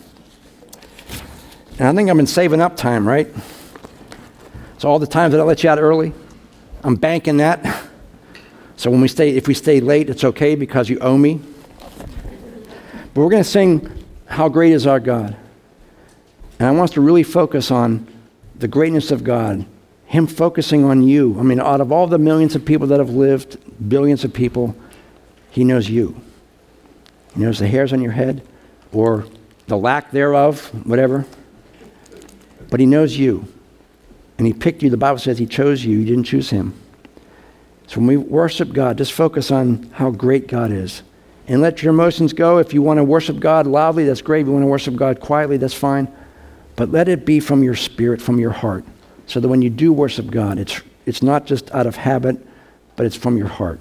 [1.78, 3.28] And I think I've been saving up time, right?
[4.78, 6.14] So all the times that I let you out early,
[6.82, 7.84] I'm banking that.
[8.76, 11.42] So when we stay, if we stay late, it's okay because you owe me.
[13.12, 15.36] But we're going to sing, How Great is Our God.
[16.58, 18.06] And I want us to really focus on
[18.56, 19.66] the greatness of God,
[20.06, 21.38] Him focusing on you.
[21.38, 23.58] I mean, out of all the millions of people that have lived,
[23.90, 24.74] billions of people,
[25.50, 26.20] he knows you.
[27.34, 28.46] He knows the hairs on your head
[28.92, 29.26] or
[29.66, 31.26] the lack thereof, whatever.
[32.70, 33.46] But He knows you.
[34.38, 34.90] And He picked you.
[34.90, 35.98] The Bible says He chose you.
[35.98, 36.74] You didn't choose Him.
[37.86, 41.02] So when we worship God, just focus on how great God is.
[41.48, 42.58] And let your emotions go.
[42.58, 44.42] If you want to worship God loudly, that's great.
[44.42, 46.12] If you want to worship God quietly, that's fine.
[46.76, 48.84] But let it be from your spirit, from your heart.
[49.26, 52.36] So that when you do worship God, it's, it's not just out of habit,
[52.94, 53.80] but it's from your heart.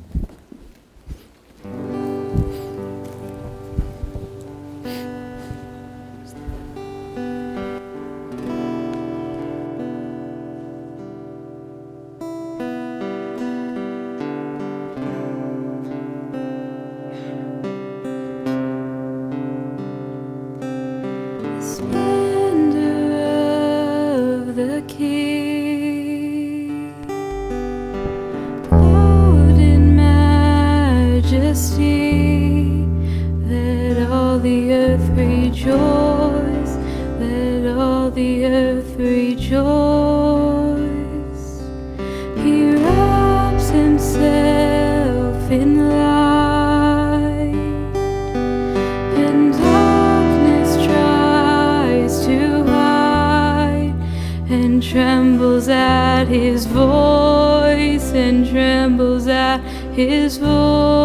[59.95, 61.00] his voice.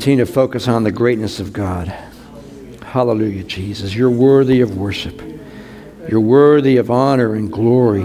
[0.00, 1.88] Continue to focus on the greatness of God.
[2.82, 3.94] Hallelujah, Jesus.
[3.94, 5.20] You're worthy of worship.
[6.08, 8.04] You're worthy of honor and glory.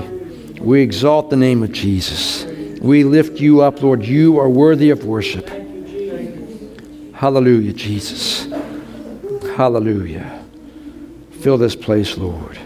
[0.60, 2.44] We exalt the name of Jesus.
[2.82, 4.04] We lift you up, Lord.
[4.04, 5.48] You are worthy of worship.
[7.14, 8.44] Hallelujah, Jesus.
[9.56, 10.44] Hallelujah.
[11.40, 12.60] Fill this place, Lord.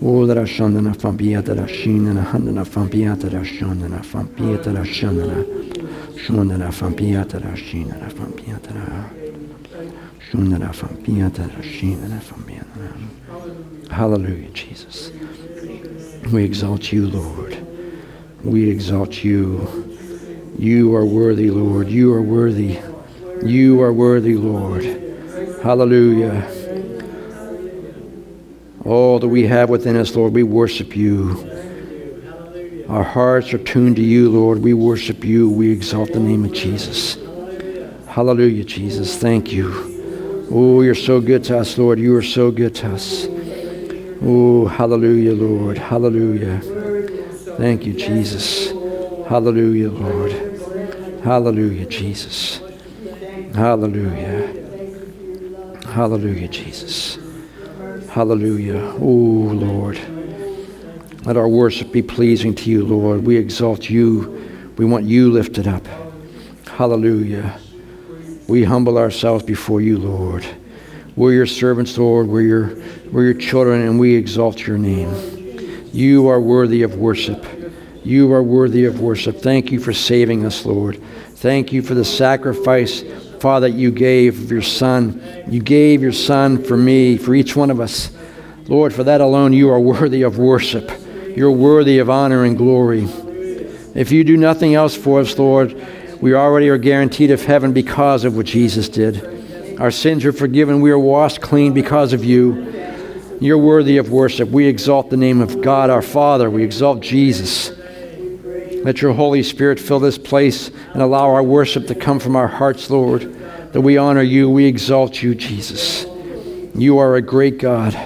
[0.00, 4.64] Oh, that I shandana fampia that I that I shandana fampia that I shandana fampia
[4.64, 5.67] that I shinana fampia
[6.28, 7.58] that I
[10.30, 15.10] shandana fampia that I shinana fampia Hallelujah, Jesus.
[16.30, 17.56] We exalt you, Lord.
[18.44, 19.66] We exalt you.
[20.58, 21.88] You are worthy, Lord.
[21.88, 22.78] You are worthy.
[23.42, 24.84] You are worthy, Lord.
[25.62, 26.46] Hallelujah.
[28.84, 31.57] All that we have within us, Lord, we worship you.
[32.88, 34.62] Our hearts are tuned to you, Lord.
[34.62, 35.50] We worship you.
[35.50, 37.18] We exalt the name of Jesus.
[38.06, 39.18] Hallelujah, Jesus.
[39.18, 40.46] Thank you.
[40.50, 41.98] Oh, you're so good to us, Lord.
[41.98, 43.26] You are so good to us.
[44.22, 45.76] Oh, hallelujah, Lord.
[45.76, 46.60] Hallelujah.
[47.58, 48.70] Thank you, Jesus.
[49.28, 50.32] Hallelujah, Lord.
[51.22, 52.62] Hallelujah, Jesus.
[53.54, 54.54] Hallelujah.
[55.88, 57.18] Hallelujah, Jesus.
[58.08, 58.94] Hallelujah.
[58.98, 60.17] Oh, Lord.
[61.28, 63.22] Let our worship be pleasing to you, Lord.
[63.22, 64.72] We exalt you.
[64.78, 65.86] We want you lifted up.
[66.66, 67.60] Hallelujah.
[68.46, 70.46] We humble ourselves before you, Lord.
[71.16, 72.28] We're your servants, Lord.
[72.28, 75.10] We're your, we're your children, and we exalt your name.
[75.92, 77.44] You are worthy of worship.
[78.04, 79.36] You are worthy of worship.
[79.36, 80.98] Thank you for saving us, Lord.
[81.34, 83.04] Thank you for the sacrifice
[83.38, 85.22] Father, you gave of your Son.
[85.46, 88.12] You gave your Son for me, for each one of us.
[88.66, 90.90] Lord, for that alone, you are worthy of worship.
[91.38, 93.04] You're worthy of honor and glory.
[93.94, 95.72] If you do nothing else for us, Lord,
[96.20, 99.78] we already are guaranteed of heaven because of what Jesus did.
[99.80, 100.80] Our sins are forgiven.
[100.80, 102.74] We are washed clean because of you.
[103.40, 104.48] You're worthy of worship.
[104.48, 106.50] We exalt the name of God our Father.
[106.50, 107.70] We exalt Jesus.
[108.82, 112.48] Let your Holy Spirit fill this place and allow our worship to come from our
[112.48, 113.32] hearts, Lord,
[113.72, 116.04] that we honor you, we exalt you, Jesus.
[116.74, 117.96] You are a great God.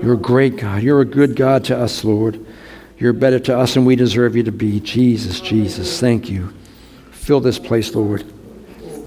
[0.00, 0.84] You're a great God.
[0.84, 2.46] You're a good God to us, Lord.
[3.00, 4.78] You're better to us than we deserve you to be.
[4.78, 6.52] Jesus, Jesus, thank you.
[7.10, 8.30] Fill this place, Lord.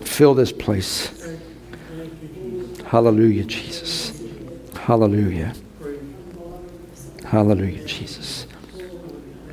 [0.01, 1.31] Fill this place.
[2.85, 4.19] Hallelujah, Jesus.
[4.75, 5.53] Hallelujah.
[7.23, 8.47] Hallelujah, Jesus.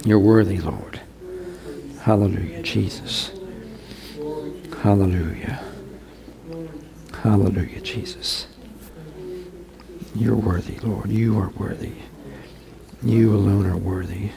[0.06, 1.02] You're worthy, Lord.
[2.00, 3.32] Hallelujah, Jesus.
[4.82, 5.62] Hallelujah.
[7.22, 8.46] Hallelujah, Jesus.
[10.14, 11.10] You're worthy, Lord.
[11.10, 11.92] You are worthy.
[13.02, 14.30] You alone are worthy.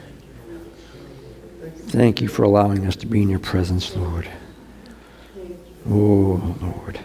[1.88, 4.30] Thank you for allowing us to be in your presence, Lord.
[5.90, 7.00] Oh, Lord.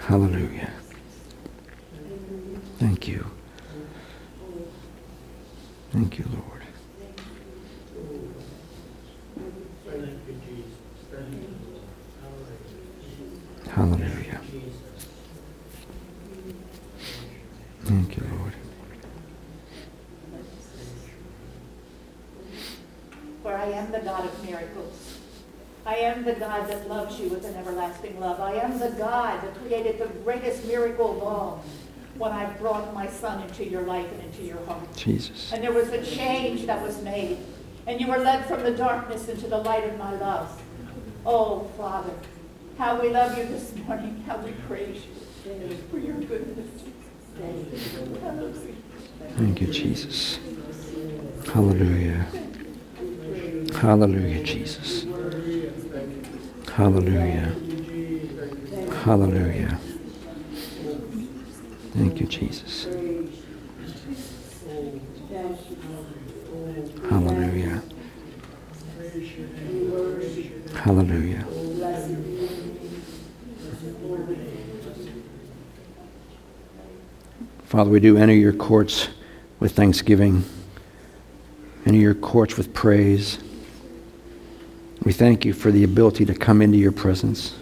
[0.00, 0.72] Hallelujah.
[2.78, 3.26] Thank you.
[5.92, 6.49] Thank you, Lord.
[13.80, 14.38] Hallelujah.
[17.84, 18.52] Thank you, Lord.
[23.42, 25.18] For I am the God of miracles.
[25.86, 28.38] I am the God that loves you with an everlasting love.
[28.38, 31.64] I am the God that created the greatest miracle of all
[32.18, 34.94] when I brought my son into your life and into your heart.
[34.94, 35.50] Jesus.
[35.54, 37.38] And there was a change that was made.
[37.86, 40.62] And you were led from the darkness into the light of my love.
[41.24, 42.12] Oh, Father,
[42.80, 44.24] how we love you this morning.
[44.26, 45.02] How we praise
[45.44, 46.82] you for your goodness.
[49.36, 50.38] Thank you, Jesus.
[51.52, 52.26] Hallelujah.
[53.74, 55.04] Hallelujah, Jesus.
[56.72, 57.54] Hallelujah.
[59.04, 59.78] Hallelujah.
[61.92, 62.86] Thank you, Jesus.
[67.10, 67.82] Hallelujah.
[70.82, 71.49] Hallelujah.
[77.70, 79.08] Father, we do enter your courts
[79.58, 80.44] with thanksgiving,
[81.86, 83.38] enter your courts with praise.
[85.02, 87.56] We thank you for the ability to come into your presence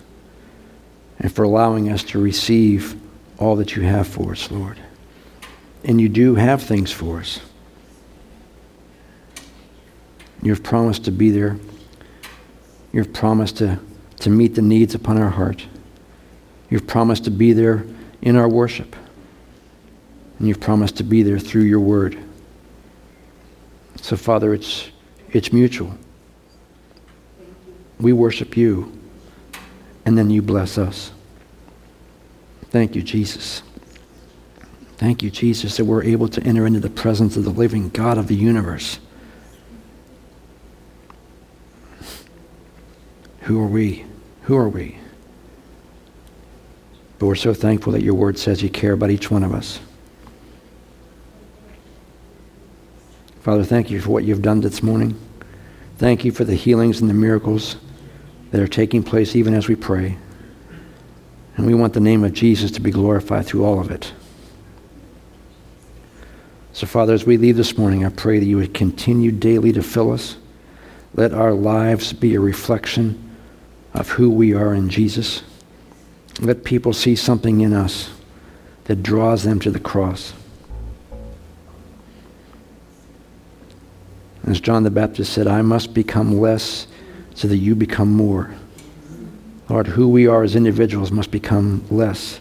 [1.20, 3.00] and for allowing us to receive
[3.38, 4.78] all that you have for us, Lord.
[5.84, 7.40] And you do have things for us.
[10.42, 11.59] You've promised to be there
[12.92, 13.78] You've promised to,
[14.20, 15.66] to meet the needs upon our heart.
[16.70, 17.84] You've promised to be there
[18.22, 18.96] in our worship.
[20.39, 22.18] And you've promised to be there through your word.
[24.01, 24.91] So, Father, it's,
[25.30, 25.97] it's mutual.
[27.99, 28.97] We worship you,
[30.07, 31.11] and then you bless us.
[32.70, 33.62] Thank you, Jesus.
[34.99, 38.18] Thank you, Jesus, that we're able to enter into the presence of the living God
[38.18, 38.99] of the universe.
[43.43, 44.05] Who are we?
[44.43, 44.99] Who are we?
[47.18, 49.80] But we're so thankful that your word says you care about each one of us.
[53.41, 55.18] Father, thank you for what you've done this morning.
[55.97, 57.76] Thank you for the healings and the miracles
[58.51, 60.18] that are taking place even as we pray.
[61.57, 64.12] And we want the name of Jesus to be glorified through all of it.
[66.72, 69.82] So, Father, as we leave this morning, I pray that you would continue daily to
[69.82, 70.36] fill us.
[71.14, 73.36] Let our lives be a reflection
[73.95, 75.43] of who we are in Jesus.
[76.41, 78.11] Let people see something in us
[78.84, 80.32] that draws them to the cross.
[84.49, 86.86] As John the Baptist said, I must become less
[87.34, 88.51] so that you become more.
[89.68, 92.40] Lord, who we are as individuals must become less,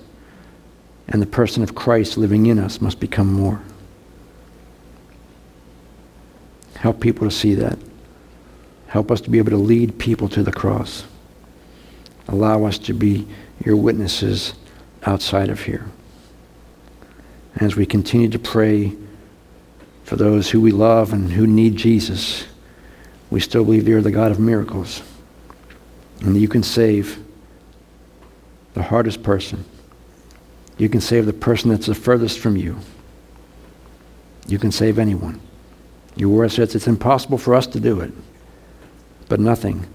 [1.09, 3.61] and the person of Christ living in us must become more.
[6.75, 7.77] Help people to see that.
[8.87, 11.03] Help us to be able to lead people to the cross.
[12.29, 13.27] Allow us to be
[13.65, 14.53] your witnesses
[15.05, 15.85] outside of here.
[17.57, 18.95] As we continue to pray
[20.07, 22.45] for those who we love and who need Jesus,
[23.29, 25.03] we still believe you're the God of miracles
[26.21, 27.21] and that you can save
[28.73, 29.65] the hardest person.
[30.77, 32.77] You can save the person that's the furthest from you.
[34.47, 35.41] You can save anyone.
[36.15, 38.13] Your word says it's impossible for us to do it,
[39.27, 39.87] but nothing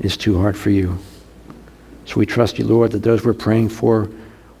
[0.00, 0.96] is too hard for you.
[2.06, 4.08] So we trust you, Lord, that those we're praying for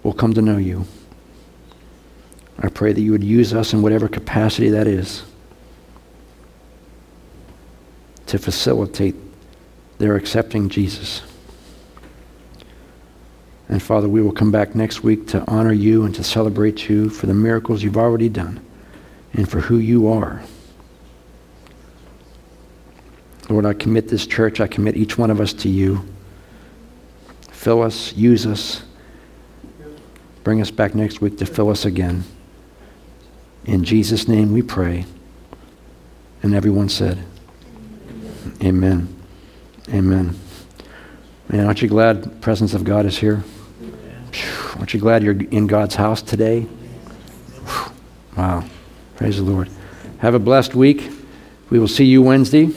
[0.02, 0.84] will come to know you.
[2.60, 5.22] I pray that you would use us in whatever capacity that is
[8.26, 9.14] to facilitate
[9.98, 11.22] their accepting Jesus.
[13.68, 17.10] And Father, we will come back next week to honor you and to celebrate you
[17.10, 18.64] for the miracles you've already done
[19.34, 20.42] and for who you are.
[23.48, 26.04] Lord, I commit this church, I commit each one of us to you.
[27.50, 28.82] Fill us, use us.
[30.44, 32.24] Bring us back next week to fill us again.
[33.64, 35.06] In Jesus' name we pray.
[36.42, 37.24] And everyone said,
[38.62, 39.14] Amen.
[39.90, 40.38] Amen.
[41.48, 43.42] Man, aren't you glad the presence of God is here?
[44.76, 46.66] Aren't you glad you're in God's house today?
[48.36, 48.64] Wow.
[49.16, 49.68] Praise the Lord.
[50.18, 51.10] Have a blessed week.
[51.70, 52.70] We will see you Wednesday.